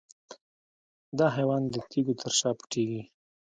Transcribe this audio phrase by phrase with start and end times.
[1.17, 3.01] دا حیوان د تیږو تر شا پټیږي.